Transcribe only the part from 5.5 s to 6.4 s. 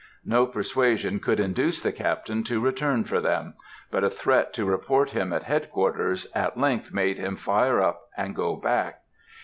quarters,